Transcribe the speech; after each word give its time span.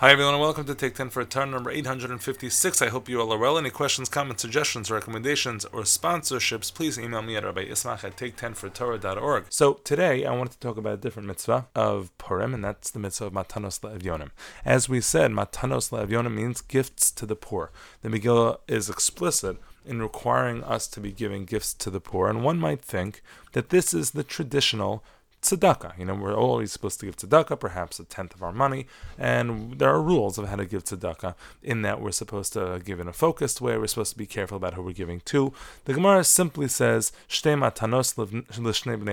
Hi 0.00 0.12
everyone 0.12 0.34
and 0.34 0.40
welcome 0.40 0.64
to 0.64 0.76
Take 0.76 0.94
10 0.94 1.10
for 1.10 1.24
Torah 1.24 1.46
number 1.46 1.72
856. 1.72 2.82
I 2.82 2.86
hope 2.86 3.08
you 3.08 3.20
all 3.20 3.32
are 3.32 3.36
well. 3.36 3.58
Any 3.58 3.70
questions, 3.70 4.08
comments, 4.08 4.42
suggestions, 4.42 4.92
recommendations, 4.92 5.64
or 5.64 5.82
sponsorships, 5.82 6.72
please 6.72 7.00
email 7.00 7.20
me 7.20 7.34
at 7.34 7.42
Rabbi 7.42 7.64
Ismach 7.64 8.04
at 8.04 8.16
take10fortorah.org. 8.16 9.46
So 9.48 9.74
today 9.82 10.24
I 10.24 10.32
wanted 10.36 10.52
to 10.52 10.60
talk 10.60 10.76
about 10.76 10.94
a 10.94 10.98
different 10.98 11.26
mitzvah 11.26 11.66
of 11.74 12.16
Purim, 12.16 12.54
and 12.54 12.62
that's 12.62 12.92
the 12.92 13.00
mitzvah 13.00 13.26
of 13.26 13.32
Matanos 13.32 13.80
Le'evyonim. 13.80 14.30
As 14.64 14.88
we 14.88 15.00
said, 15.00 15.32
Matanos 15.32 15.90
Le'evyonim 15.90 16.32
means 16.32 16.60
gifts 16.60 17.10
to 17.10 17.26
the 17.26 17.34
poor. 17.34 17.72
The 18.02 18.08
Megillah 18.08 18.58
is 18.68 18.88
explicit 18.88 19.56
in 19.84 20.00
requiring 20.00 20.62
us 20.62 20.86
to 20.86 21.00
be 21.00 21.10
giving 21.10 21.44
gifts 21.44 21.74
to 21.74 21.90
the 21.90 21.98
poor, 21.98 22.28
and 22.28 22.44
one 22.44 22.60
might 22.60 22.82
think 22.82 23.20
that 23.50 23.70
this 23.70 23.92
is 23.92 24.12
the 24.12 24.22
traditional 24.22 25.02
tzedakah. 25.42 25.98
You 25.98 26.04
know, 26.04 26.14
we're 26.14 26.34
always 26.34 26.72
supposed 26.72 27.00
to 27.00 27.06
give 27.06 27.16
tzedakah, 27.16 27.58
perhaps 27.58 27.98
a 27.98 28.04
tenth 28.04 28.34
of 28.34 28.42
our 28.42 28.52
money, 28.52 28.86
and 29.18 29.78
there 29.78 29.90
are 29.90 30.02
rules 30.02 30.38
of 30.38 30.48
how 30.48 30.56
to 30.56 30.64
give 30.64 30.84
tzedakah. 30.84 31.34
In 31.62 31.82
that, 31.82 32.00
we're 32.00 32.12
supposed 32.12 32.52
to 32.54 32.80
give 32.84 33.00
in 33.00 33.08
a 33.08 33.12
focused 33.12 33.60
way. 33.60 33.76
We're 33.76 33.86
supposed 33.86 34.12
to 34.12 34.18
be 34.18 34.26
careful 34.26 34.56
about 34.56 34.74
who 34.74 34.82
we're 34.82 34.92
giving 34.92 35.20
to. 35.26 35.52
The 35.84 35.94
Gemara 35.94 36.24
simply 36.24 36.68
says 36.68 37.12
"shtei 37.28 37.56
matanos 37.56 38.08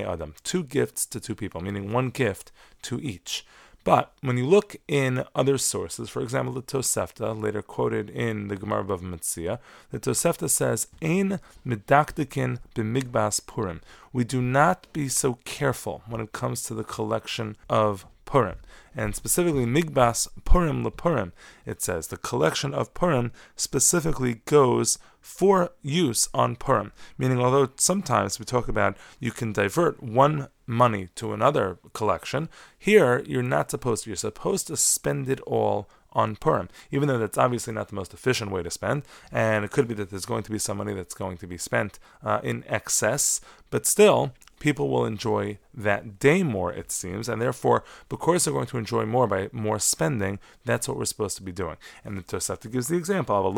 adam," 0.06 0.34
two 0.44 0.64
gifts 0.64 1.06
to 1.06 1.20
two 1.20 1.36
people, 1.36 1.62
meaning 1.62 1.92
one 1.92 2.10
gift 2.10 2.52
to 2.84 3.00
each. 3.00 3.46
But 3.86 4.12
when 4.22 4.36
you 4.36 4.48
look 4.48 4.76
in 4.88 5.26
other 5.36 5.60
sources, 5.60 6.10
for 6.10 6.24
example, 6.24 6.56
the 6.56 6.64
Tosefta, 6.64 7.40
later 7.40 7.62
quoted 7.62 8.10
in 8.10 8.48
the 8.48 8.56
Gemara 8.56 8.92
of 8.92 9.02
Metzia, 9.02 9.60
the 9.92 10.00
Tosefta 10.00 10.50
says, 10.50 10.88
"Ein 11.04 11.40
medakdikin 11.64 12.58
b'migbas 12.74 13.46
purim." 13.46 13.82
We 14.12 14.24
do 14.24 14.42
not 14.42 14.88
be 14.92 15.08
so 15.08 15.38
careful 15.46 16.02
when 16.08 16.20
it 16.20 16.32
comes 16.32 16.64
to 16.64 16.74
the 16.74 16.84
collection 16.84 17.58
of 17.70 18.08
Purim, 18.26 18.58
and 18.96 19.16
specifically 19.16 19.66
Migbas 19.66 20.28
Purim 20.44 20.84
LePurim. 20.84 21.32
It 21.66 21.82
says 21.82 22.08
the 22.08 22.18
collection 22.18 22.74
of 22.74 22.94
Purim 22.94 23.32
specifically 23.56 24.42
goes 24.46 24.98
for 25.22 25.72
use 25.82 26.30
on 26.34 26.56
Purim, 26.56 26.92
meaning 27.18 27.40
although 27.40 27.70
sometimes 27.78 28.40
we 28.40 28.46
talk 28.46 28.68
about 28.68 28.98
you 29.20 29.32
can 29.32 29.54
divert 29.54 30.02
one 30.02 30.50
money 30.68 31.10
to 31.16 31.34
another 31.34 31.78
collection, 31.94 32.50
here 32.78 33.24
you're 33.26 33.44
not 33.44 33.72
supposed 33.72 34.04
to. 34.04 34.10
You're 34.10 34.18
supposed 34.18 34.68
to 34.68 34.78
spend 34.78 35.30
it 35.30 35.40
all 35.42 35.88
on 36.12 36.36
Purim, 36.38 36.70
even 36.92 37.08
though 37.08 37.18
that's 37.18 37.38
obviously 37.38 37.74
not 37.74 37.90
the 37.90 37.96
most 37.96 38.14
efficient 38.14 38.50
way 38.50 38.64
to 38.64 38.72
spend, 38.72 39.04
and 39.32 39.66
it 39.66 39.72
could 39.72 39.88
be 39.88 39.94
that 39.96 40.10
there's 40.10 40.26
going 40.26 40.44
to 40.44 40.52
be 40.52 40.58
some 40.58 40.78
money 40.78 40.94
that's 40.94 41.14
going 41.14 41.38
to 41.38 41.48
be 41.48 41.58
spent 41.58 42.00
uh, 42.24 42.40
in 42.42 42.64
excess, 42.68 43.42
but 43.70 43.86
still, 43.86 44.32
people 44.66 44.90
will 44.90 45.06
enjoy 45.06 45.60
that 45.76 46.18
day 46.18 46.42
more, 46.42 46.74
it 46.74 46.92
seems, 46.92 47.30
and 47.30 47.40
therefore, 47.40 47.84
because 48.10 48.44
they're 48.44 48.54
going 48.54 48.66
to 48.66 48.80
enjoy 48.80 49.06
more 49.06 49.28
by 49.28 49.48
more 49.52 49.78
spending, 49.78 50.40
that's 50.64 50.88
what 50.88 50.98
we're 50.98 51.06
supposed 51.06 51.38
to 51.38 51.44
be 51.44 51.52
doing. 51.52 51.78
And 52.04 52.18
the 52.18 52.24
Tosefta 52.24 52.72
gives 52.72 52.88
the 52.88 52.98
example 52.98 53.36
of 53.36 53.46
a 53.46 53.50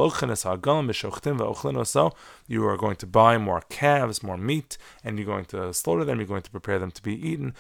you 2.48 2.66
are 2.68 2.78
going 2.78 2.96
to 2.98 3.08
buy 3.08 3.38
more 3.38 3.62
calves, 3.70 4.22
more 4.22 4.38
meat, 4.38 4.78
and 5.02 5.18
you're 5.18 5.26
going 5.26 5.46
to 5.46 5.74
slaughter 5.74 6.04
them, 6.04 6.20
you're 6.20 6.28
going 6.28 6.42
to 6.42 6.52
prepare 6.52 6.78
them 6.78 6.92
to 6.92 7.02
be 7.02 7.16
eaten. 7.30 7.54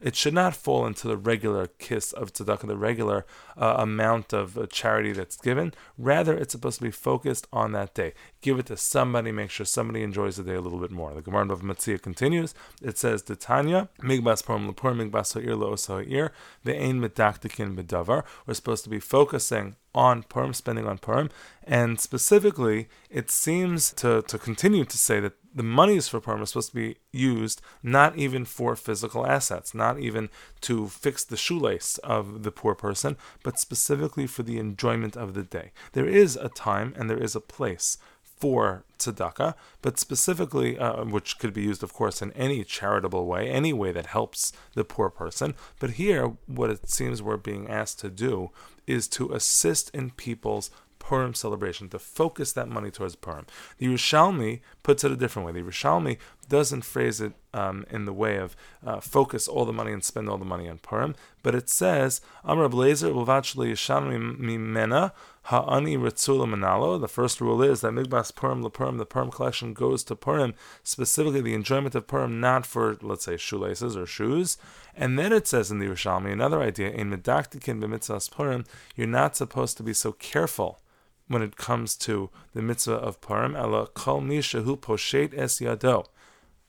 It 0.00 0.16
should 0.16 0.34
not 0.34 0.56
fall 0.56 0.86
into 0.86 1.06
the 1.06 1.16
regular 1.16 1.66
kiss 1.78 2.12
of 2.12 2.32
tzedakah, 2.32 2.66
the 2.66 2.76
regular 2.76 3.24
uh, 3.56 3.76
amount 3.78 4.32
of 4.32 4.58
uh, 4.58 4.66
charity 4.66 5.12
that's 5.12 5.36
given. 5.36 5.74
Rather, 5.96 6.36
it's 6.36 6.52
supposed 6.52 6.78
to 6.78 6.84
be 6.84 6.90
focused 6.90 7.46
on 7.52 7.70
that 7.72 7.94
day. 7.94 8.14
Give 8.40 8.58
it 8.58 8.66
to 8.66 8.76
somebody, 8.76 9.30
make 9.30 9.50
sure 9.50 9.66
somebody 9.66 10.02
enjoys 10.02 10.39
the 10.42 10.50
day 10.50 10.56
a 10.56 10.60
little 10.60 10.78
bit 10.78 10.90
more. 10.90 11.14
The 11.14 11.22
Gemara 11.22 11.52
of 11.52 11.62
Metzia 11.62 12.00
continues. 12.00 12.54
It 12.82 12.98
says, 12.98 13.24
"The 13.24 13.36
Tanya 13.36 13.88
migbas 14.02 14.42
porim 14.42 14.72
lepur 14.72 14.94
migbas 14.94 15.34
ha'ir 15.34 15.56
lo'os 15.56 15.86
ha'ir 15.86 16.32
ve'ein 16.64 17.00
medaktikin 17.00 17.76
bedavar." 17.76 18.24
We're 18.46 18.54
supposed 18.54 18.84
to 18.84 18.90
be 18.90 19.00
focusing 19.00 19.76
on 19.94 20.22
Purim, 20.22 20.54
spending 20.54 20.86
on 20.86 20.98
Purim, 20.98 21.30
and 21.64 21.98
specifically, 22.00 22.88
it 23.08 23.30
seems 23.30 23.92
to, 23.94 24.22
to 24.22 24.38
continue 24.38 24.84
to 24.84 24.96
say 24.96 25.18
that 25.20 25.32
the 25.52 25.62
monies 25.64 26.08
for 26.08 26.20
Purim 26.20 26.42
are 26.42 26.46
supposed 26.46 26.70
to 26.70 26.76
be 26.76 26.96
used 27.10 27.60
not 27.82 28.16
even 28.16 28.44
for 28.44 28.76
physical 28.76 29.26
assets, 29.26 29.74
not 29.74 29.98
even 29.98 30.28
to 30.60 30.86
fix 30.88 31.24
the 31.24 31.36
shoelace 31.36 31.98
of 31.98 32.44
the 32.44 32.52
poor 32.52 32.74
person, 32.74 33.16
but 33.42 33.58
specifically 33.58 34.26
for 34.26 34.44
the 34.44 34.58
enjoyment 34.58 35.16
of 35.16 35.34
the 35.34 35.42
day. 35.42 35.72
There 35.92 36.06
is 36.06 36.36
a 36.36 36.48
time 36.48 36.94
and 36.96 37.10
there 37.10 37.22
is 37.22 37.34
a 37.34 37.40
place 37.40 37.98
for 38.40 38.84
tzedakah, 38.98 39.54
but 39.82 39.98
specifically, 39.98 40.78
uh, 40.78 41.04
which 41.04 41.38
could 41.38 41.52
be 41.52 41.62
used, 41.62 41.82
of 41.82 41.92
course, 41.92 42.22
in 42.22 42.32
any 42.32 42.64
charitable 42.64 43.26
way, 43.26 43.48
any 43.48 43.72
way 43.72 43.92
that 43.92 44.06
helps 44.06 44.52
the 44.74 44.84
poor 44.84 45.10
person. 45.10 45.54
But 45.78 45.92
here, 45.92 46.32
what 46.46 46.70
it 46.70 46.88
seems 46.88 47.22
we're 47.22 47.36
being 47.36 47.68
asked 47.68 48.00
to 48.00 48.10
do 48.10 48.50
is 48.86 49.08
to 49.08 49.32
assist 49.32 49.90
in 49.94 50.10
people's 50.10 50.70
Purim 51.00 51.34
celebration, 51.34 51.88
to 51.88 51.98
focus 51.98 52.52
that 52.52 52.68
money 52.68 52.90
towards 52.90 53.16
Purim. 53.16 53.46
The 53.78 53.86
Yerushalmi 53.86 54.60
puts 54.82 55.02
it 55.02 55.10
a 55.10 55.16
different 55.16 55.46
way. 55.46 55.52
The 55.52 55.62
Yerushalmi 55.62 56.18
doesn't 56.48 56.84
phrase 56.84 57.20
it 57.20 57.32
um, 57.52 57.84
in 57.90 58.04
the 58.04 58.12
way 58.12 58.36
of 58.36 58.54
uh, 58.86 59.00
focus 59.00 59.48
all 59.48 59.64
the 59.64 59.72
money 59.72 59.92
and 59.92 60.04
spend 60.04 60.28
all 60.28 60.38
the 60.38 60.44
money 60.44 60.68
on 60.68 60.78
Purim, 60.78 61.16
but 61.42 61.54
it 61.54 61.68
says, 61.68 62.20
Amr 62.44 62.68
Blazer 62.68 63.08
Yerushalmi 63.08 64.38
mimena 64.38 65.12
ha'ani 65.50 65.96
ritzula 65.96 66.46
manalo. 66.46 67.00
The 67.00 67.08
first 67.08 67.40
rule 67.40 67.60
is 67.60 67.80
that 67.80 67.92
Migbas 67.92 68.34
Purim 68.34 68.68
Purim, 68.70 68.98
the 68.98 69.06
Purim 69.06 69.30
collection 69.30 69.74
goes 69.74 70.04
to 70.04 70.14
Purim, 70.14 70.54
specifically 70.84 71.40
the 71.40 71.54
enjoyment 71.54 71.96
of 71.96 72.06
Purim, 72.06 72.40
not 72.40 72.64
for, 72.64 72.96
let's 73.02 73.24
say, 73.24 73.36
shoelaces 73.36 73.96
or 73.96 74.06
shoes. 74.06 74.58
And 74.96 75.18
then 75.18 75.32
it 75.32 75.48
says 75.48 75.70
in 75.72 75.80
the 75.80 75.86
Yerushalmi, 75.86 76.32
another 76.32 76.60
idea, 76.60 76.90
in 76.90 77.10
Medaktikin 77.10 77.82
b'mitzvahs 77.82 78.30
Purim, 78.30 78.64
you're 78.94 79.08
not 79.08 79.34
supposed 79.34 79.76
to 79.78 79.82
be 79.82 79.92
so 79.92 80.12
careful 80.12 80.80
when 81.26 81.42
it 81.42 81.56
comes 81.56 81.96
to 81.96 82.30
the 82.54 82.62
mitzvah 82.62 82.94
of 82.94 83.20
Purim, 83.20 83.54
ela 83.54 83.86
kol 83.86 84.20
mishahu 84.20 84.78
poshet 84.78 85.32
es 85.36 85.60
yado. 85.60 86.06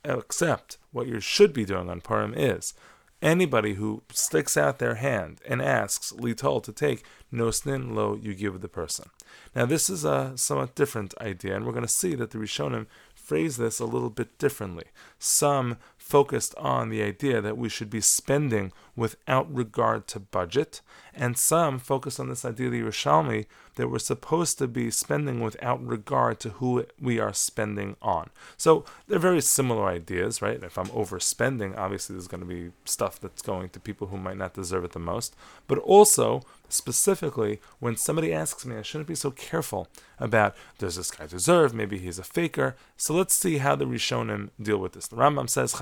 Except 0.04 0.78
what 0.92 1.08
you 1.08 1.20
should 1.20 1.54
be 1.54 1.66
doing 1.66 1.90
on 1.90 2.02
Purim 2.02 2.34
is 2.36 2.74
anybody 3.22 3.76
who 3.76 4.04
sticks 4.12 4.58
out 4.58 4.80
their 4.80 4.96
hand 4.96 5.40
and 5.48 5.62
asks 5.62 6.12
litol 6.14 6.62
to 6.64 6.72
take 6.72 7.04
no 7.32 7.48
nosnin 7.48 7.94
lo, 7.96 8.18
you 8.22 8.34
give 8.34 8.60
the 8.62 8.68
person. 8.68 9.10
Now 9.56 9.66
this 9.66 9.90
is 9.90 10.04
a 10.04 10.34
somewhat 10.36 10.76
different 10.76 11.14
idea, 11.22 11.56
and 11.56 11.66
we're 11.66 11.72
going 11.72 11.84
to 11.84 11.88
see 11.88 12.16
that 12.16 12.32
the 12.32 12.38
Rishonim 12.38 12.88
phrase 13.14 13.58
this 13.58 13.80
a 13.80 13.86
little 13.86 14.10
bit 14.10 14.38
differently. 14.38 14.86
Some 15.20 15.78
focused 16.12 16.54
on 16.58 16.90
the 16.90 17.02
idea 17.02 17.40
that 17.40 17.58
we 17.58 17.70
should 17.70 17.90
be 17.90 18.02
spending 18.02 18.74
without 18.98 19.52
regard 19.54 20.08
to 20.08 20.20
budget, 20.20 20.82
and 21.16 21.38
some 21.38 21.80
focused 21.80 22.20
on 22.20 22.28
this 22.28 22.44
idea 22.44 22.70
the 22.70 22.82
Yerushalmi 22.82 23.46
that 23.76 23.88
we're 23.88 24.00
supposed 24.00 24.58
to 24.58 24.68
be 24.68 24.92
spending 24.92 25.40
without 25.40 25.82
regard 25.86 26.38
to 26.42 26.50
who 26.50 26.86
we 27.00 27.18
are 27.20 27.34
spending 27.34 27.96
on. 28.02 28.30
So 28.58 28.84
they're 29.08 29.20
very 29.20 29.42
similar 29.42 29.88
ideas, 29.88 30.42
right? 30.42 30.62
If 30.62 30.78
I'm 30.78 30.88
overspending, 30.88 31.78
obviously 31.78 32.16
there's 32.16 32.28
going 32.28 32.42
to 32.42 32.48
be 32.48 32.72
stuff 32.84 33.20
that's 33.20 33.42
going 33.42 33.70
to 33.70 33.80
people 33.80 34.08
who 34.08 34.18
might 34.18 34.38
not 34.38 34.54
deserve 34.54 34.84
it 34.84 34.92
the 34.92 35.00
most, 35.00 35.34
but 35.68 35.78
also 35.78 36.42
specifically 36.68 37.60
when 37.80 37.96
somebody 37.96 38.34
asks 38.34 38.66
me, 38.66 38.76
I 38.76 38.82
shouldn't 38.82 39.08
be 39.08 39.16
so 39.16 39.32
careful 39.32 39.88
about 40.20 40.56
does 40.78 40.96
this 40.96 41.12
guy 41.12 41.28
deserve? 41.28 41.74
Maybe 41.74 41.98
he's 41.98 42.20
a 42.20 42.24
faker. 42.24 42.76
So 42.98 43.14
let's 43.14 43.34
see 43.34 43.58
how 43.58 43.76
the 43.76 43.86
Rishonim 43.86 44.50
deal 44.62 44.78
with 44.78 44.94
this. 44.94 45.08
The 45.08 45.16
Rambam 45.16 45.50
says, 45.50 45.74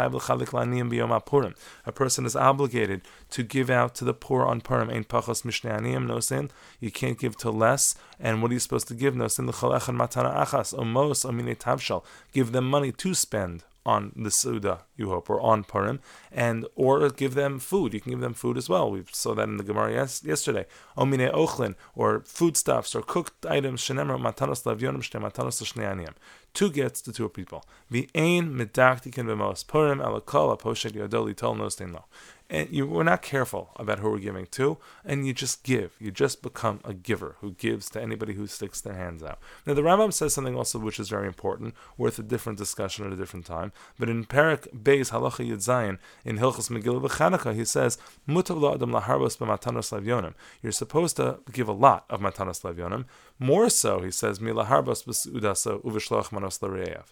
A 1.86 1.92
person 1.92 2.26
is 2.26 2.36
obligated 2.36 3.02
to 3.30 3.44
give 3.44 3.70
out 3.70 3.96
to 3.96 4.06
the 4.06 4.14
poor 4.14 4.44
on 4.44 4.62
Purim. 4.62 4.90
Ein 4.90 5.04
pachos 5.04 5.44
mishnei 5.44 6.06
no 6.06 6.20
sin. 6.20 6.52
You 6.80 6.92
can't 6.92 7.18
give 7.18 7.38
to 7.38 7.52
less. 7.52 7.96
And 8.20 8.42
what 8.42 8.52
are 8.52 8.54
you 8.54 8.60
supposed 8.60 8.88
to 8.90 8.94
give? 8.94 9.16
No 9.16 9.28
sin 9.28 9.46
the 9.46 9.54
khalakhar 9.54 9.96
matana 9.96 10.36
achas 10.36 10.74
omos 10.78 11.26
omine 11.26 11.58
tavshal. 11.58 12.04
Give 12.32 12.52
them 12.52 12.70
money 12.70 12.92
to 12.92 13.14
spend 13.14 13.64
on 13.90 14.12
the 14.16 14.32
Suda, 14.32 14.76
you 14.96 15.10
hope, 15.10 15.30
or 15.30 15.40
on 15.42 15.64
Purim, 15.64 16.00
and 16.32 16.66
or 16.76 17.10
give 17.10 17.34
them 17.34 17.60
food. 17.60 17.94
You 17.94 18.02
can 18.02 18.12
give 18.12 18.26
them 18.28 18.34
food 18.44 18.58
as 18.58 18.70
well. 18.70 18.92
We 18.92 19.04
saw 19.12 19.34
that 19.36 19.50
in 19.50 19.58
the 19.58 19.64
Gemara 19.64 19.94
yes, 19.94 20.24
yesterday. 20.24 20.66
Omine 20.98 21.32
ochlin, 21.34 21.74
or 21.96 22.22
foodstuffs, 22.26 22.96
or 22.96 23.02
cooked 23.02 23.46
items, 23.46 23.82
shenemar 23.82 24.20
matanos 24.28 24.64
lavyonim 24.68 25.04
shne 25.08 25.22
matanos 25.26 25.62
l'shnei 25.62 26.08
Two 26.54 26.72
gets 26.72 27.02
to 27.02 27.12
two 27.14 27.30
people. 27.30 27.64
The 27.90 28.10
ein 28.16 28.46
medaktikin 28.60 29.26
b'mos 29.30 29.66
Purim 29.66 30.00
elakol 30.00 30.56
aposhet 30.56 30.94
yodoli 30.94 31.36
tol 31.36 31.56
nostein 31.56 31.94
lo 31.94 32.06
and 32.50 32.68
you 32.72 32.88
we're 32.88 33.04
not 33.04 33.22
careful 33.22 33.70
about 33.76 34.00
who 34.00 34.10
we're 34.10 34.20
giving 34.20 34.48
to, 34.48 34.78
and 35.06 35.28
you 35.28 35.34
just 35.34 35.64
give. 35.64 35.96
You 36.00 36.12
just 36.12 36.42
become 36.42 36.80
a 36.84 36.94
giver 36.94 37.36
who 37.42 37.52
gives 37.52 37.90
to 37.92 38.02
anybody 38.02 38.34
who 38.34 38.48
sticks 38.48 38.82
their 38.82 38.96
hands 38.96 39.22
out. 39.22 39.40
Now 39.66 39.74
the 39.76 39.82
Rambam 39.82 40.12
says 40.12 40.34
something 40.34 40.56
also 40.56 40.80
which 40.80 41.00
is 41.00 41.10
very 41.10 41.28
important, 41.28 41.76
worth 41.98 42.18
a 42.18 42.24
different 42.24 42.58
discussion 42.58 43.06
at 43.06 43.14
a 43.14 43.16
different 43.16 43.46
time. 43.46 43.72
But 44.00 44.10
in 44.10 44.26
Perak 44.26 44.68
Beis 44.76 45.12
Halacha 45.12 45.48
Yud 45.48 45.58
Zayin 45.58 46.00
in 46.26 46.38
Hilchos 46.38 46.70
Megillah 46.70 47.08
B'Chanukah, 47.08 47.56
he 47.56 47.66
says 47.66 47.98
Mutav 48.28 48.60
la'adam 48.60 49.00
laharbos 49.00 49.38
b'matanos 49.38 49.92
levyonim. 49.92 50.34
You're 50.62 50.72
supposed 50.72 51.18
to 51.18 51.40
give 51.52 51.68
a 51.68 51.74
lot 51.74 52.06
of 52.10 52.20
matanos 52.20 52.62
levyonim. 52.62 53.06
More 53.38 53.70
so, 53.70 54.02
he 54.02 54.12
says 54.12 54.40
milaharbos 54.40 55.06
b'sudasa 55.06 55.82
uvishloch 55.84 56.32
manos 56.32 56.62
l'reyev 56.62 57.06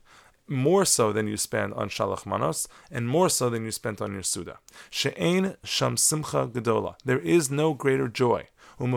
more 0.48 0.86
so 0.86 1.12
than 1.12 1.28
you 1.28 1.38
spend 1.38 1.74
on 1.74 1.90
shalach 1.90 2.26
manos, 2.26 2.68
and 2.92 3.08
more 3.08 3.30
so 3.30 3.50
than 3.50 3.66
you 3.66 3.72
spent 3.72 4.02
on 4.02 4.14
your 4.14 4.24
suda. 4.24 4.60
She'ein 4.90 5.58
sham 5.64 5.98
simcha 5.98 6.48
gedola. 6.48 6.96
There 7.04 7.20
is 7.20 7.52
no 7.52 7.74
greater 7.74 8.08
joy. 8.08 8.48
There 8.80 8.96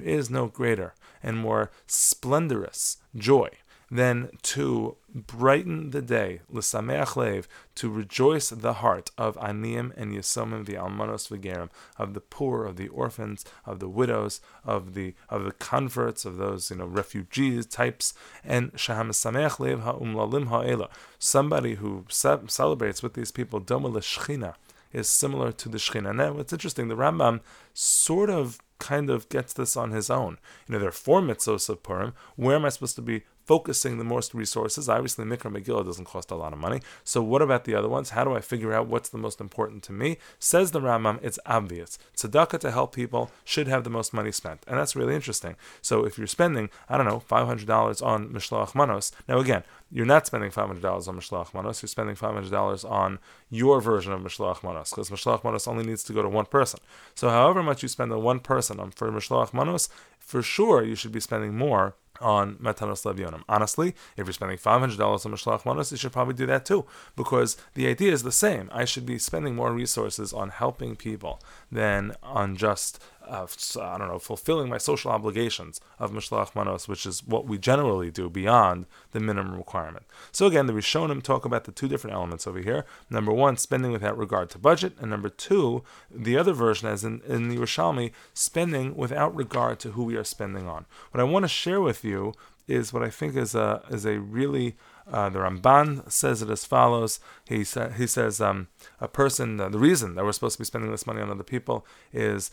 is 0.00 0.30
no 0.30 0.46
greater 0.48 0.94
and 1.22 1.38
more 1.38 1.70
splendorous 1.86 2.96
joy 3.14 3.50
than 3.90 4.30
to 4.42 4.96
brighten 5.12 5.90
the 5.90 6.00
day, 6.00 6.40
l'sameach 6.48 7.16
lev, 7.16 7.48
to 7.74 7.90
rejoice 7.90 8.50
the 8.50 8.74
heart 8.74 9.10
of 9.18 9.36
aniyim 9.36 9.92
and 9.96 10.12
yisomim, 10.12 10.64
the 10.64 10.74
almanos 10.74 11.28
v'gerim, 11.28 11.68
of 11.98 12.14
the 12.14 12.20
poor, 12.20 12.64
of 12.64 12.76
the 12.76 12.88
orphans, 12.88 13.44
of 13.66 13.80
the 13.80 13.88
widows, 13.88 14.40
of 14.64 14.94
the 14.94 15.14
of 15.28 15.44
the 15.44 15.52
converts, 15.52 16.24
of 16.24 16.36
those 16.36 16.70
you 16.70 16.76
know 16.76 16.86
refugees 16.86 17.66
types, 17.66 18.14
and 18.44 18.72
shaham 18.72 19.10
sameach 19.10 19.58
lev 19.58 19.80
ha'umlalim 19.80 20.48
ha'ela, 20.48 20.88
somebody 21.18 21.74
who 21.74 22.04
ce- 22.08 22.48
celebrates 22.48 23.02
with 23.02 23.14
these 23.14 23.32
people 23.32 23.60
doma 23.60 23.92
l'shchina, 23.92 24.54
is 24.92 25.08
similar 25.08 25.52
to 25.52 25.68
the 25.68 25.78
Shekhinah. 25.78 26.14
Now, 26.14 26.38
it's 26.38 26.52
interesting, 26.52 26.88
the 26.88 26.96
Rambam 26.96 27.40
sort 27.74 28.30
of 28.30 28.58
kind 28.78 29.10
of 29.10 29.28
gets 29.28 29.52
this 29.52 29.76
on 29.76 29.92
his 29.92 30.10
own. 30.10 30.38
You 30.66 30.72
know, 30.72 30.78
there 30.78 30.88
are 30.88 30.92
four 30.92 31.20
mitzvahs 31.20 31.68
of 31.68 31.82
Purim. 31.82 32.14
Where 32.36 32.56
am 32.56 32.64
I 32.64 32.70
supposed 32.70 32.96
to 32.96 33.02
be 33.02 33.22
focusing 33.50 33.98
the 33.98 34.04
most 34.04 34.32
resources. 34.32 34.88
Obviously, 34.88 35.24
Mikra 35.24 35.50
Megillah 35.52 35.84
doesn't 35.84 36.04
cost 36.04 36.30
a 36.30 36.36
lot 36.36 36.52
of 36.52 36.58
money. 36.60 36.80
So, 37.02 37.20
what 37.20 37.42
about 37.42 37.64
the 37.64 37.74
other 37.74 37.88
ones? 37.88 38.10
How 38.10 38.22
do 38.22 38.32
I 38.32 38.40
figure 38.40 38.72
out 38.72 38.86
what's 38.86 39.08
the 39.08 39.18
most 39.18 39.40
important 39.40 39.82
to 39.84 39.92
me? 39.92 40.18
Says 40.38 40.70
the 40.70 40.80
Rambam, 40.80 41.18
it's 41.20 41.40
obvious. 41.46 41.98
Tzedakah 42.16 42.60
to 42.60 42.70
help 42.70 42.94
people 42.94 43.32
should 43.44 43.66
have 43.66 43.82
the 43.82 43.90
most 43.90 44.14
money 44.14 44.30
spent. 44.30 44.62
And 44.68 44.78
that's 44.78 44.94
really 44.94 45.16
interesting. 45.16 45.56
So, 45.82 46.04
if 46.04 46.16
you're 46.16 46.28
spending, 46.28 46.70
I 46.88 46.96
don't 46.96 47.06
know, 47.06 47.24
$500 47.28 48.06
on 48.06 48.28
Mishloach 48.28 48.76
Manos, 48.76 49.10
now 49.26 49.40
again, 49.40 49.64
you're 49.90 50.06
not 50.06 50.28
spending 50.28 50.52
$500 50.52 51.08
on 51.08 51.16
Mishloach 51.18 51.52
Manos, 51.52 51.82
you're 51.82 51.88
spending 51.88 52.14
$500 52.14 52.88
on 52.88 53.18
your 53.50 53.80
version 53.80 54.12
of 54.12 54.20
Mishloach 54.20 54.62
Manos, 54.62 54.90
because 54.90 55.10
Mishloach 55.10 55.42
Manos 55.42 55.66
only 55.66 55.84
needs 55.84 56.04
to 56.04 56.12
go 56.12 56.22
to 56.22 56.28
one 56.28 56.46
person. 56.46 56.78
So, 57.16 57.28
however 57.30 57.64
much 57.64 57.82
you 57.82 57.88
spend 57.88 58.12
on 58.12 58.22
one 58.22 58.38
person 58.38 58.78
on 58.78 58.92
for 58.92 59.10
Mishloach 59.10 59.52
Manos, 59.52 59.88
for 60.20 60.40
sure 60.40 60.84
you 60.84 60.94
should 60.94 61.10
be 61.10 61.18
spending 61.18 61.58
more 61.58 61.96
on 62.20 62.56
Matanos 62.56 63.04
Levionim. 63.04 63.42
Honestly, 63.48 63.94
if 64.16 64.26
you're 64.26 64.32
spending 64.32 64.58
$500 64.58 65.00
on 65.00 65.32
Mishloach 65.32 65.64
Manos, 65.64 65.90
you 65.90 65.98
should 65.98 66.12
probably 66.12 66.34
do 66.34 66.46
that 66.46 66.64
too, 66.64 66.84
because 67.16 67.56
the 67.74 67.86
idea 67.86 68.12
is 68.12 68.22
the 68.22 68.32
same. 68.32 68.68
I 68.72 68.84
should 68.84 69.06
be 69.06 69.18
spending 69.18 69.54
more 69.54 69.72
resources 69.72 70.32
on 70.32 70.50
helping 70.50 70.96
people 70.96 71.40
than 71.70 72.14
on 72.22 72.56
just 72.56 73.00
uh, 73.30 73.46
I 73.80 73.96
don't 73.96 74.08
know, 74.08 74.18
fulfilling 74.18 74.68
my 74.68 74.78
social 74.78 75.12
obligations 75.12 75.80
of 76.00 76.10
Mishloach 76.10 76.54
Manos, 76.54 76.88
which 76.88 77.06
is 77.06 77.24
what 77.24 77.46
we 77.46 77.58
generally 77.58 78.10
do 78.10 78.28
beyond 78.28 78.86
the 79.12 79.20
minimum 79.20 79.56
requirement. 79.56 80.04
So 80.32 80.46
again, 80.46 80.66
the 80.66 80.72
Rishonim 80.72 81.22
talk 81.22 81.44
about 81.44 81.64
the 81.64 81.72
two 81.72 81.86
different 81.86 82.16
elements 82.16 82.46
over 82.46 82.58
here. 82.58 82.84
Number 83.08 83.32
one, 83.32 83.56
spending 83.56 83.92
without 83.92 84.18
regard 84.18 84.50
to 84.50 84.58
budget, 84.58 84.94
and 85.00 85.10
number 85.10 85.28
two, 85.28 85.84
the 86.10 86.36
other 86.36 86.52
version, 86.52 86.88
as 86.88 87.04
in, 87.04 87.20
in 87.26 87.48
the 87.48 87.56
Yerushalmi, 87.56 88.10
spending 88.34 88.96
without 88.96 89.34
regard 89.34 89.78
to 89.80 89.92
who 89.92 90.02
we 90.02 90.16
are 90.16 90.24
spending 90.24 90.66
on. 90.66 90.86
What 91.12 91.20
I 91.20 91.24
want 91.24 91.44
to 91.44 91.48
share 91.48 91.80
with 91.80 92.04
you 92.04 92.09
is 92.68 92.92
what 92.92 93.02
I 93.02 93.10
think 93.10 93.36
is 93.36 93.54
a 93.54 93.82
is 93.90 94.06
a 94.06 94.20
really 94.20 94.76
uh, 95.12 95.28
the 95.28 95.40
Ramban 95.40 96.10
says 96.10 96.42
it 96.42 96.50
as 96.50 96.64
follows. 96.64 97.18
He, 97.48 97.64
sa- 97.64 97.90
he 97.90 98.06
says 98.06 98.40
um, 98.40 98.68
a 99.00 99.08
person, 99.08 99.60
uh, 99.60 99.68
the 99.68 99.78
reason 99.78 100.14
that 100.14 100.24
we're 100.24 100.32
supposed 100.32 100.54
to 100.54 100.60
be 100.60 100.64
spending 100.64 100.90
this 100.90 101.06
money 101.06 101.20
on 101.20 101.30
other 101.30 101.42
people 101.42 101.84
is 102.12 102.50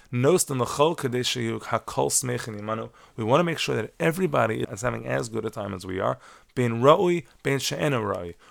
We 3.16 3.24
want 3.24 3.42
to 3.42 3.44
make 3.44 3.60
sure 3.60 3.76
that 3.76 3.94
everybody 4.00 4.64
is 4.64 4.82
having 4.82 5.06
as 5.06 5.30
good 5.30 5.46
a 5.46 5.50
time 5.50 5.74
as 5.74 5.86
we 5.86 6.00
are, 6.00 6.18
being 6.56 6.82
being 7.44 7.60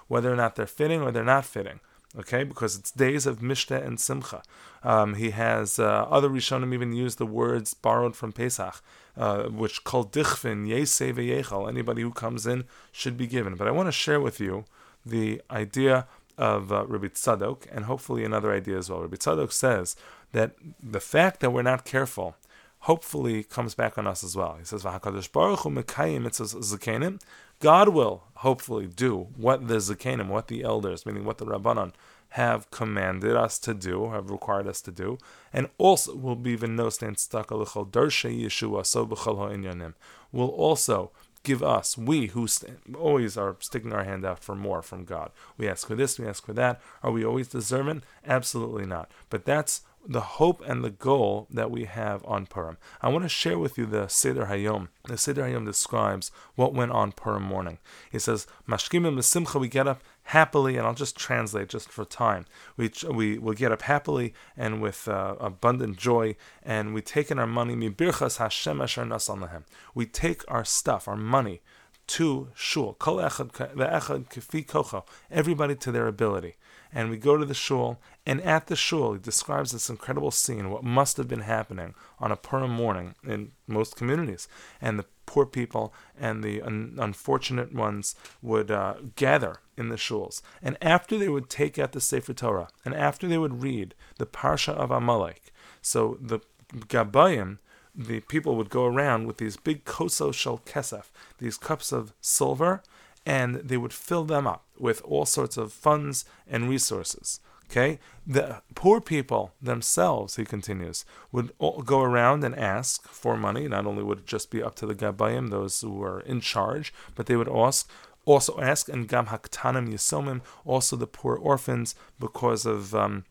whether 0.07 0.33
or 0.33 0.37
not 0.37 0.55
they're 0.55 0.67
fitting 0.67 1.03
or 1.03 1.11
they're 1.11 1.25
not 1.25 1.45
fitting 1.45 1.81
okay, 2.19 2.45
because 2.45 2.77
it's 2.77 2.91
days 2.91 3.27
of 3.27 3.41
Mishta 3.41 3.85
and 3.85 4.01
Simcha. 4.01 4.43
Um, 4.83 5.15
he 5.15 5.31
has 5.31 5.79
uh, 5.79 6.07
other 6.09 6.29
Rishonim 6.29 6.73
even 6.73 6.93
use 6.93 7.17
the 7.17 7.27
words 7.27 7.75
borrowed 7.75 8.17
from 8.17 8.33
Pesach, 8.33 8.83
uh, 9.17 9.45
which 9.45 9.85
called 9.85 10.13
Dichvin, 10.13 10.67
Yesei 10.67 11.13
V'yechal. 11.13 11.69
Anybody 11.69 12.03
who 12.03 12.13
comes 12.13 12.47
in 12.47 12.65
should 12.93 13.17
be 13.17 13.27
given. 13.27 13.55
But 13.57 13.69
I 13.69 13.73
want 13.73 13.89
to 13.89 13.93
share 13.93 14.21
with 14.21 14.41
you 14.41 14.65
the 15.05 15.43
idea 15.51 16.07
of 16.39 16.71
uh, 16.71 16.87
Rabbi 16.87 17.09
Tzadok, 17.09 17.67
and 17.73 17.87
hopefully 17.87 18.25
another 18.25 18.53
idea 18.53 18.77
as 18.77 18.91
well. 18.91 19.01
Rabbi 19.01 19.17
Tzadok 19.17 19.53
says 19.53 19.97
that 20.33 20.53
the 20.83 21.01
fact 21.01 21.41
that 21.41 21.51
we're 21.51 21.63
not 21.63 21.85
careful 21.85 22.37
hopefully 22.81 23.43
comes 23.43 23.75
back 23.75 23.99
on 23.99 24.07
us 24.07 24.23
as 24.23 24.37
well. 24.37 24.57
He 24.59 24.65
says, 24.65 24.83
"V'hakadosh 24.83 25.33
Baruch 25.33 25.61
Hu 25.61 25.71
mekayim 25.71 26.27
zakenim." 26.27 27.21
God 27.61 27.89
will 27.91 28.25
hopefully 28.37 28.87
do 28.87 29.29
what 29.37 29.69
the 29.69 29.77
zakenim, 29.77 30.29
what 30.29 30.49
the 30.49 30.63
elders, 30.63 31.07
meaning 31.07 31.25
what 31.25 31.39
the 31.39 31.47
rabbanon, 31.47 31.93
have 32.31 32.71
commanded 32.71 33.35
us 33.35 33.59
to 33.59 33.73
do, 33.73 34.11
have 34.11 34.31
required 34.31 34.67
us 34.67 34.83
to 34.83 34.91
do, 34.91 35.17
and 35.53 35.69
also 35.79 36.15
will 36.15 36.37
be 36.37 36.57
v'nostain 36.57 37.17
stakalichol 37.17 37.91
darshe 37.91 38.45
Yeshua 38.45 38.85
so 38.85 39.07
b'chol. 39.07 39.95
Will 40.33 40.49
also 40.49 41.13
give 41.45 41.63
us, 41.63 41.97
we 41.97 42.27
who 42.27 42.47
st- 42.47 42.79
always 42.99 43.39
are 43.39 43.57
sticking 43.61 43.93
our 43.93 44.05
hand 44.05 44.27
out 44.27 44.43
for 44.43 44.55
more 44.55 44.83
from 44.83 45.05
God. 45.05 45.31
We 45.57 45.69
ask 45.69 45.87
for 45.87 45.95
this, 45.95 46.19
we 46.19 46.27
ask 46.27 46.45
for 46.45 46.53
that. 46.55 46.81
Are 47.03 47.13
we 47.13 47.25
always 47.25 47.49
deserving? 47.49 48.03
Absolutely 48.27 48.85
not. 48.85 49.11
But 49.31 49.45
that's 49.45 49.83
the 50.09 50.21
hope 50.21 50.63
and 50.67 50.85
the 50.85 50.91
goal 50.91 51.47
that 51.51 51.71
we 51.71 51.85
have 51.85 52.25
on 52.25 52.47
Purim. 52.47 52.79
I 53.03 53.09
want 53.09 53.25
to 53.25 53.29
share 53.29 53.59
with 53.59 53.77
you 53.77 53.87
the 53.87 54.09
Seder 54.09 54.47
Hayom. 54.47 54.89
The 55.05 55.19
Seder 55.19 55.43
Hayom 55.43 55.65
describes 55.65 56.31
what 56.55 56.75
went 56.75 56.93
on 56.93 57.13
Purim 57.13 57.43
morning. 57.43 57.79
He 58.11 58.19
says, 58.19 58.47
Mashkimim 58.69 59.23
Simcha, 59.23 59.59
we 59.59 59.69
get 59.69 59.89
up 59.89 60.03
happily, 60.25 60.77
and 60.77 60.87
I'll 60.87 60.95
just 60.95 61.17
translate 61.17 61.69
just 61.69 61.89
for 61.89 62.05
time. 62.05 62.47
We 62.77 62.91
we 63.11 63.39
will 63.39 63.55
get 63.55 63.73
up 63.73 63.83
happily 63.83 64.35
and 64.57 64.81
with 64.81 65.09
uh, 65.09 65.37
abundant 65.41 65.97
joy, 65.97 66.37
and 66.63 66.95
we 66.95 67.03
take 67.03 67.31
in 67.31 67.39
our 67.39 67.47
money. 67.47 67.75
Birchas 67.91 68.39
Hashem 68.39 68.81
Asher 68.81 69.65
We 69.95 70.07
take 70.07 70.43
our 70.49 70.65
stuff, 70.65 71.09
our 71.09 71.17
money, 71.17 71.63
to 72.09 72.49
shul. 72.55 72.95
Kol 72.95 73.17
echad 73.17 73.51
kefi 73.51 74.67
kocho. 74.67 75.05
Everybody 75.31 75.75
to 75.77 75.93
their 75.93 76.07
ability 76.07 76.57
and 76.97 77.11
we 77.11 77.19
go 77.19 77.37
to 77.37 77.45
the 77.45 77.53
shul, 77.53 78.01
and 78.25 78.41
at 78.41 78.69
the 78.69 78.75
shul, 78.75 79.13
he 79.13 79.19
describes 79.19 79.73
this 79.73 79.91
incredible 79.91 80.31
scene, 80.31 80.71
what 80.71 80.83
must 80.83 81.19
have 81.19 81.29
been 81.29 81.41
happening 81.41 81.95
on 82.19 82.33
a 82.33 82.37
Purim 82.37 82.71
morning 82.71 83.15
in 83.23 83.53
most 83.67 83.97
communities. 83.97 84.49
And 84.81 84.99
the 84.99 85.05
poor 85.27 85.45
people 85.45 85.93
and 86.19 86.43
the 86.43 86.63
un- 86.63 86.97
unfortunate 86.99 87.75
ones 87.75 88.15
would 88.41 88.71
uh, 88.71 88.95
gather 89.15 89.61
in 89.77 89.91
the 89.91 89.97
shuls. 89.97 90.41
And 90.63 90.79
after 90.81 91.19
they 91.19 91.29
would 91.29 91.51
take 91.51 91.79
out 91.79 91.93
the 91.93 92.01
Sefer 92.01 92.33
Torah, 92.33 92.69
and 92.83 92.95
after 92.95 93.29
they 93.29 93.39
would 93.39 93.63
read 93.63 93.95
the 94.17 94.27
Parsha 94.27 94.73
of 94.73 94.91
Amalek, 94.91 95.53
so 95.83 96.17
the 96.21 96.41
Gabayim, 96.73 97.59
the 97.97 98.21
people 98.21 98.57
would 98.57 98.71
go 98.71 98.85
around 98.85 99.27
with 99.27 99.39
these 99.39 99.57
big 99.57 99.85
koso 99.85 100.31
shel 100.31 100.59
kesef, 100.59 101.07
these 101.39 101.57
cups 101.57 101.93
of 101.93 102.13
silver, 102.21 102.83
and 103.25 103.57
they 103.57 103.77
would 103.77 103.93
fill 103.93 104.25
them 104.25 104.47
up 104.47 104.65
with 104.79 105.01
all 105.03 105.25
sorts 105.25 105.57
of 105.57 105.73
funds 105.73 106.25
and 106.47 106.69
resources. 106.69 107.41
Okay, 107.69 107.99
the 108.25 108.63
poor 108.77 109.01
people 109.01 109.53
themselves, 109.61 110.37
he 110.37 110.45
continues, 110.45 111.05
would 111.33 111.51
go 111.85 112.01
around 112.01 112.45
and 112.45 112.55
ask 112.55 113.09
for 113.09 113.37
money. 113.37 113.67
Not 113.67 113.87
only 113.87 114.05
would 114.05 114.19
it 114.19 114.27
just 114.27 114.53
be 114.53 114.63
up 114.63 114.77
to 114.77 114.87
the 114.87 114.95
gabayim, 114.95 115.51
those 115.51 115.81
who 115.81 115.91
were 115.91 116.21
in 116.21 116.41
charge, 116.41 116.95
but 117.17 117.27
they 117.27 117.35
would 117.35 117.49
ask, 117.49 117.91
also 118.25 118.61
ask, 118.61 118.89
and 118.89 119.09
gam 119.09 119.27
haktanim 119.27 119.89
yisomim, 119.89 120.43
also 120.65 120.95
the 120.95 121.09
poor 121.09 121.35
orphans, 121.35 121.97
because 122.21 122.67
of 122.67 122.95
um, 122.95 123.25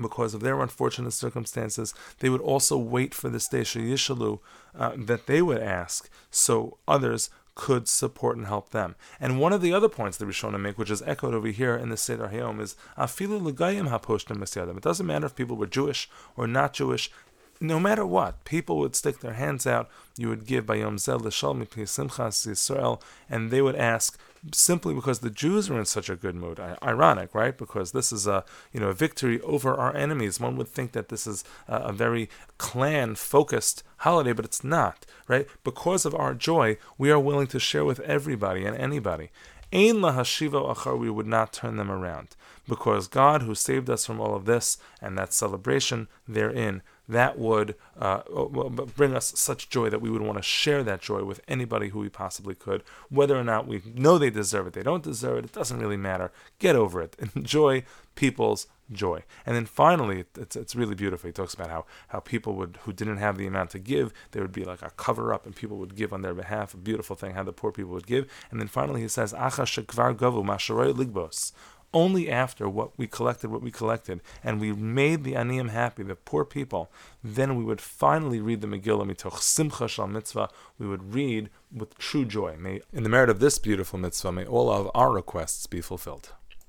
because 0.00 0.34
of 0.34 0.40
their 0.40 0.60
unfortunate 0.60 1.12
circumstances, 1.12 1.94
they 2.20 2.28
would 2.28 2.40
also 2.40 2.76
wait 2.76 3.14
for 3.14 3.28
the 3.28 3.40
station 3.40 3.82
yishalu 3.82 4.40
uh, 4.78 4.92
that 4.96 5.26
they 5.26 5.42
would 5.42 5.60
ask, 5.60 6.08
so 6.30 6.78
others 6.86 7.30
could 7.54 7.88
support 7.88 8.36
and 8.36 8.46
help 8.46 8.70
them. 8.70 8.96
And 9.20 9.40
one 9.40 9.52
of 9.52 9.62
the 9.62 9.72
other 9.72 9.88
points 9.88 10.16
that 10.16 10.26
we're 10.26 10.32
Rishonim 10.32 10.60
make, 10.60 10.78
which 10.78 10.90
is 10.90 11.02
echoed 11.02 11.34
over 11.34 11.48
here 11.48 11.76
in 11.76 11.88
the 11.88 11.96
Seder 11.96 12.28
Hayom, 12.32 12.60
is 12.60 12.76
afilu 12.98 13.40
l'gayim 13.40 13.88
haposhtim 13.88 14.76
It 14.76 14.82
doesn't 14.82 15.06
matter 15.06 15.26
if 15.26 15.36
people 15.36 15.56
were 15.56 15.66
Jewish 15.66 16.08
or 16.36 16.46
not 16.46 16.72
Jewish. 16.72 17.10
No 17.60 17.78
matter 17.78 18.04
what, 18.04 18.44
people 18.44 18.78
would 18.78 18.96
stick 18.96 19.20
their 19.20 19.34
hands 19.34 19.66
out. 19.66 19.88
You 20.18 20.28
would 20.28 20.46
give 20.46 20.66
Bayom 20.66 20.98
Zel 20.98 21.18
L'Shal 21.18 21.54
Simchas 21.66 22.46
Yisrael, 22.46 23.00
and 23.30 23.50
they 23.50 23.62
would 23.62 23.76
ask 23.76 24.18
simply 24.52 24.94
because 24.94 25.20
the 25.20 25.30
Jews 25.30 25.70
are 25.70 25.78
in 25.78 25.86
such 25.86 26.08
a 26.08 26.16
good 26.16 26.34
mood. 26.34 26.60
ironic, 26.82 27.34
right? 27.34 27.56
Because 27.56 27.92
this 27.92 28.12
is 28.12 28.26
a 28.26 28.44
you 28.72 28.80
know 28.80 28.88
a 28.88 28.94
victory 28.94 29.40
over 29.40 29.74
our 29.74 29.94
enemies. 29.96 30.40
One 30.40 30.56
would 30.56 30.68
think 30.68 30.92
that 30.92 31.08
this 31.08 31.26
is 31.26 31.44
a, 31.68 31.76
a 31.76 31.92
very 31.92 32.28
clan 32.58 33.14
focused 33.14 33.82
holiday, 33.98 34.32
but 34.32 34.44
it's 34.44 34.64
not, 34.64 35.06
right? 35.28 35.46
Because 35.62 36.04
of 36.04 36.14
our 36.14 36.34
joy, 36.34 36.76
we 36.98 37.10
are 37.10 37.20
willing 37.20 37.46
to 37.48 37.60
share 37.60 37.84
with 37.84 38.00
everybody 38.00 38.64
and 38.64 38.76
anybody. 38.76 39.30
Ein 39.72 39.96
lahashiva 39.96 40.74
achar, 40.74 40.98
we 40.98 41.10
would 41.10 41.26
not 41.26 41.52
turn 41.52 41.76
them 41.76 41.90
around. 41.90 42.36
Because 42.68 43.08
God, 43.08 43.42
who 43.42 43.54
saved 43.54 43.90
us 43.90 44.06
from 44.06 44.20
all 44.20 44.34
of 44.34 44.44
this 44.44 44.78
and 45.00 45.18
that 45.18 45.32
celebration 45.32 46.08
therein, 46.26 46.82
that 47.08 47.38
would 47.38 47.74
uh, 47.98 48.22
bring 48.96 49.14
us 49.14 49.32
such 49.38 49.68
joy 49.68 49.90
that 49.90 50.00
we 50.00 50.10
would 50.10 50.22
want 50.22 50.38
to 50.38 50.42
share 50.42 50.82
that 50.82 51.00
joy 51.00 51.24
with 51.24 51.40
anybody 51.46 51.88
who 51.88 52.00
we 52.00 52.08
possibly 52.08 52.54
could, 52.54 52.82
whether 53.10 53.38
or 53.38 53.44
not 53.44 53.66
we 53.66 53.82
know 53.94 54.18
they 54.18 54.30
deserve 54.30 54.66
it, 54.66 54.72
they 54.72 54.82
don't 54.82 55.02
deserve 55.02 55.38
it, 55.38 55.44
it 55.44 55.52
doesn't 55.52 55.78
really 55.78 55.96
matter. 55.96 56.32
Get 56.58 56.76
over 56.76 57.02
it. 57.02 57.16
Enjoy 57.34 57.84
people's 58.14 58.66
joy. 58.92 59.24
And 59.46 59.56
then 59.56 59.66
finally, 59.66 60.24
it's, 60.36 60.56
it's 60.56 60.76
really 60.76 60.94
beautiful. 60.94 61.28
He 61.28 61.32
talks 61.32 61.54
about 61.54 61.70
how, 61.70 61.84
how 62.08 62.20
people 62.20 62.54
would 62.56 62.78
who 62.82 62.92
didn't 62.92 63.16
have 63.16 63.36
the 63.36 63.46
amount 63.46 63.70
to 63.70 63.78
give, 63.78 64.12
there 64.32 64.42
would 64.42 64.52
be 64.52 64.64
like 64.64 64.82
a 64.82 64.90
cover 64.90 65.32
up, 65.32 65.46
and 65.46 65.54
people 65.54 65.78
would 65.78 65.96
give 65.96 66.12
on 66.12 66.22
their 66.22 66.34
behalf. 66.34 66.74
A 66.74 66.76
beautiful 66.76 67.16
thing 67.16 67.34
how 67.34 67.42
the 67.42 67.52
poor 67.52 67.72
people 67.72 67.92
would 67.92 68.06
give. 68.06 68.30
And 68.50 68.60
then 68.60 68.68
finally, 68.68 69.00
he 69.00 69.08
says. 69.08 69.34
Only 71.94 72.28
after 72.28 72.68
what 72.68 72.98
we 72.98 73.06
collected, 73.06 73.50
what 73.50 73.62
we 73.62 73.70
collected, 73.70 74.20
and 74.42 74.60
we 74.60 74.72
made 74.72 75.22
the 75.22 75.34
aniyim 75.34 75.70
happy, 75.70 76.02
the 76.02 76.16
poor 76.16 76.44
people, 76.44 76.90
then 77.22 77.56
we 77.56 77.64
would 77.64 77.80
finally 77.80 78.40
read 78.40 78.60
the 78.60 78.66
Megillah 78.66 79.08
mitoch 79.10 79.38
simcha 79.38 79.86
shal 79.88 80.08
mitzvah. 80.08 80.50
We 80.76 80.88
would 80.88 81.14
read 81.14 81.50
with 81.72 81.96
true 81.96 82.24
joy. 82.24 82.56
May, 82.58 82.80
in 82.92 83.04
the 83.04 83.08
merit 83.08 83.30
of 83.30 83.38
this 83.38 83.58
beautiful 83.60 83.98
mitzvah, 83.98 84.32
may 84.32 84.44
all 84.44 84.70
of 84.70 84.90
our 84.92 85.12
requests 85.12 85.66
be 85.68 85.80
fulfilled. 85.80 86.32